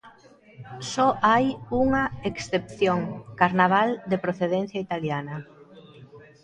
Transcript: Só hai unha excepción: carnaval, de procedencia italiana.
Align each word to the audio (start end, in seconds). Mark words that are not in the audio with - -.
Só 0.91 1.07
hai 1.29 1.45
unha 1.83 2.03
excepción: 2.29 2.99
carnaval, 3.41 3.89
de 4.09 4.17
procedencia 4.25 4.83
italiana. 4.87 5.35